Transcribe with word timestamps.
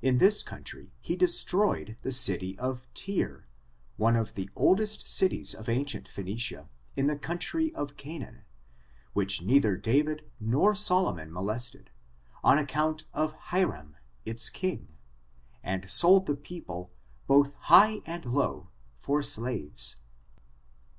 In 0.00 0.16
this 0.16 0.42
country 0.42 0.94
he 1.02 1.14
destroy 1.16 1.82
ed 1.82 1.98
the 2.00 2.12
city 2.12 2.58
of 2.58 2.88
Tyre, 2.94 3.46
one 3.98 4.16
of 4.16 4.34
the 4.34 4.48
eldest 4.56 5.06
cities 5.06 5.54
of 5.54 5.68
ancient 5.68 6.08
PhoBuicia, 6.08 6.70
in 6.96 7.08
the 7.08 7.18
country 7.18 7.70
of 7.74 7.98
Canaan, 7.98 8.44
which 9.12 9.42
neither 9.42 9.76
David 9.76 10.24
nor 10.40 10.74
Solomon 10.74 11.30
molested, 11.30 11.90
on 12.42 12.56
account 12.56 13.04
of 13.12 13.36
Hiram^ 13.50 13.96
its 14.24 14.48
king, 14.48 14.96
and 15.62 15.90
sold 15.90 16.26
the 16.26 16.36
people, 16.36 16.90
both 17.26 17.52
high 17.58 18.00
and 18.06 18.24
low 18.24 18.70
for 18.96 19.20
slaves. 19.22 19.96